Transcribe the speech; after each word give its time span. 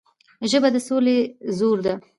ژبه 0.51 0.69
د 0.75 0.77
سولې 0.87 1.17
زور 1.57 1.77
ده 1.85 1.93